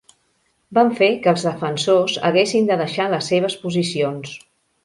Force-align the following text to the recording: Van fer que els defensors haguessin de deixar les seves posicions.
Van 0.77 0.89
fer 0.99 1.09
que 1.25 1.31
els 1.33 1.43
defensors 1.49 2.17
haguessin 2.31 2.73
de 2.73 2.81
deixar 2.83 3.09
les 3.15 3.33
seves 3.33 3.63
posicions. 3.67 4.35